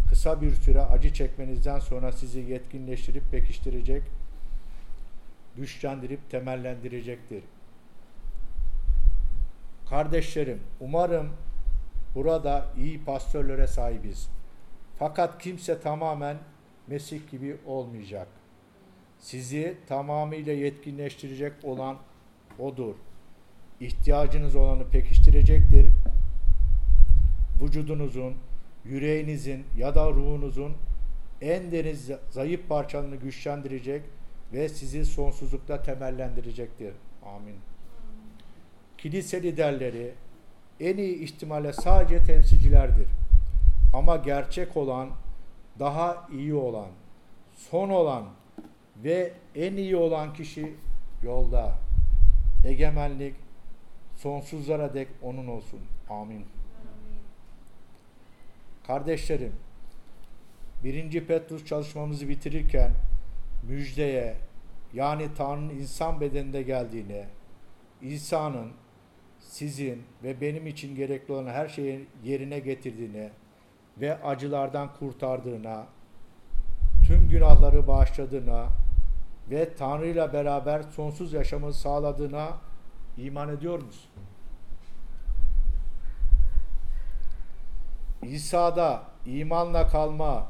kısa 0.08 0.42
bir 0.42 0.54
süre 0.54 0.82
acı 0.82 1.14
çekmenizden 1.14 1.78
sonra 1.78 2.12
sizi 2.12 2.40
yetkinleştirip 2.40 3.30
pekiştirecek, 3.30 4.02
güçlendirip 5.56 6.30
temellendirecektir. 6.30 7.42
Kardeşlerim, 9.90 10.60
umarım 10.80 11.28
burada 12.14 12.66
iyi 12.76 13.04
pastörlere 13.04 13.66
sahibiz. 13.66 14.28
Fakat 14.98 15.42
kimse 15.42 15.80
tamamen 15.80 16.36
Mesih 16.88 17.30
gibi 17.30 17.56
olmayacak. 17.66 18.28
Sizi 19.18 19.76
tamamıyla 19.86 20.52
yetkinleştirecek 20.52 21.52
olan 21.62 21.96
odur. 22.58 22.94
İhtiyacınız 23.80 24.56
olanı 24.56 24.88
pekiştirecektir. 24.90 25.88
Vücudunuzun, 27.62 28.34
yüreğinizin 28.84 29.64
ya 29.78 29.94
da 29.94 30.10
ruhunuzun 30.10 30.72
en 31.40 31.72
derin 31.72 31.98
zayıf 32.30 32.68
parçalarını 32.68 33.16
güçlendirecek 33.16 34.02
ve 34.52 34.68
sizi 34.68 35.04
sonsuzlukta 35.04 35.82
temellendirecektir. 35.82 36.94
Amin. 37.24 37.56
Kilise 38.98 39.42
liderleri 39.42 40.14
en 40.80 40.96
iyi 40.96 41.18
ihtimalle 41.18 41.72
sadece 41.72 42.24
temsilcilerdir. 42.24 43.06
Ama 43.94 44.16
gerçek 44.16 44.76
olan, 44.76 45.10
daha 45.78 46.28
iyi 46.32 46.54
olan, 46.54 46.88
son 47.56 47.88
olan 47.88 48.24
ve 49.04 49.32
en 49.54 49.76
iyi 49.76 49.96
olan 49.96 50.34
kişi 50.34 50.74
yolda. 51.22 51.72
Egemenlik 52.64 53.34
sonsuzlara 54.16 54.94
dek 54.94 55.08
onun 55.22 55.46
olsun. 55.46 55.80
Amin. 56.10 56.44
Kardeşlerim, 58.86 59.52
birinci 60.84 61.26
Petrus 61.26 61.64
çalışmamızı 61.64 62.28
bitirirken 62.28 62.90
müjdeye 63.62 64.36
yani 64.94 65.28
Tanrı'nın 65.36 65.70
insan 65.70 66.20
bedeninde 66.20 66.62
geldiğine, 66.62 67.26
İsa'nın 68.02 68.72
sizin 69.40 70.02
ve 70.22 70.40
benim 70.40 70.66
için 70.66 70.94
gerekli 70.94 71.32
olan 71.32 71.46
her 71.46 71.68
şeyi 71.68 72.06
yerine 72.24 72.58
getirdiğine 72.58 73.30
ve 74.00 74.22
acılardan 74.22 74.92
kurtardığına, 74.98 75.86
tüm 77.06 77.28
günahları 77.28 77.86
bağışladığına 77.86 78.66
ve 79.50 79.74
Tanrı 79.74 80.06
ile 80.06 80.32
beraber 80.32 80.82
sonsuz 80.82 81.32
yaşamı 81.32 81.72
sağladığına 81.72 82.48
iman 83.16 83.48
ediyor 83.48 83.82
musun? 83.82 84.10
İsa'da 88.22 89.02
imanla 89.26 89.88
kalma 89.88 90.46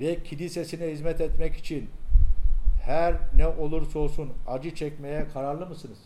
ve 0.00 0.22
kilisesine 0.22 0.86
hizmet 0.86 1.20
etmek 1.20 1.56
için 1.56 1.90
her 2.82 3.14
ne 3.36 3.46
olursa 3.46 3.98
olsun 3.98 4.32
acı 4.48 4.74
çekmeye 4.74 5.28
kararlı 5.28 5.66
mısınız? 5.66 5.98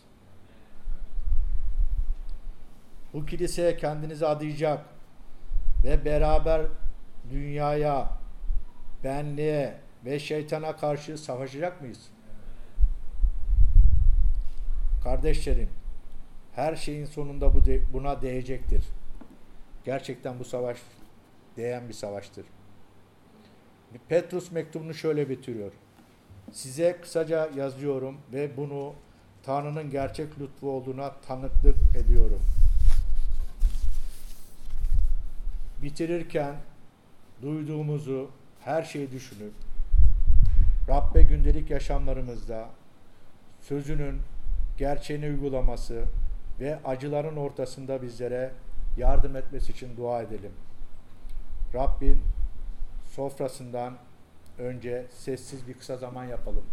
Bu 3.13 3.25
kiliseye 3.25 3.77
kendinizi 3.77 4.27
adayacak 4.27 4.85
ve 5.85 6.05
beraber 6.05 6.61
dünyaya, 7.29 8.09
benliğe 9.03 9.73
ve 10.05 10.19
şeytana 10.19 10.75
karşı 10.75 11.17
savaşacak 11.17 11.81
mıyız? 11.81 12.09
Kardeşlerim, 15.03 15.69
her 16.55 16.75
şeyin 16.75 17.05
sonunda 17.05 17.53
bu 17.53 17.61
buna 17.93 18.21
değecektir. 18.21 18.83
Gerçekten 19.83 20.39
bu 20.39 20.43
savaş 20.43 20.77
değen 21.57 21.87
bir 21.89 21.93
savaştır. 21.93 22.45
Petrus 24.09 24.51
mektubunu 24.51 24.93
şöyle 24.93 25.29
bitiriyor. 25.29 25.71
Size 26.51 26.97
kısaca 27.01 27.49
yazıyorum 27.55 28.17
ve 28.33 28.57
bunu 28.57 28.93
Tanrı'nın 29.43 29.89
gerçek 29.89 30.39
lütfu 30.39 30.71
olduğuna 30.71 31.13
tanıklık 31.21 31.75
ediyorum. 31.97 32.41
Bitirirken 35.85 36.55
duyduğumuzu 37.41 38.31
her 38.63 38.83
şeyi 38.83 39.11
düşünüp 39.11 39.53
Rabbe 40.87 41.21
gündelik 41.21 41.69
yaşamlarımızda 41.69 42.69
sözünün 43.61 44.21
gerçeğini 44.77 45.25
uygulaması 45.25 46.05
ve 46.59 46.79
acıların 46.85 47.35
ortasında 47.35 48.01
bizlere 48.01 48.51
yardım 48.97 49.35
etmesi 49.35 49.71
için 49.71 49.97
dua 49.97 50.21
edelim. 50.21 50.51
Rabbin 51.73 52.21
sofrasından 53.15 53.97
önce 54.57 55.05
sessiz 55.17 55.67
bir 55.67 55.73
kısa 55.73 55.97
zaman 55.97 56.25
yapalım. 56.25 56.65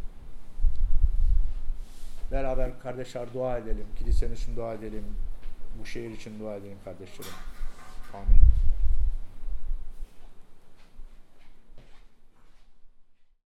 Beraber 2.31 2.81
kardeşler 2.81 3.33
dua 3.35 3.59
edelim. 3.59 3.87
Kilisenin 3.98 4.35
için 4.35 4.57
dua 4.57 4.75
edelim. 4.75 5.05
Bu 5.81 5.87
şehir 5.87 6.11
için 6.11 6.40
dua 6.40 6.57
edelim 6.57 6.79
kardeşlerim. 6.85 7.33
Amin. 8.14 8.51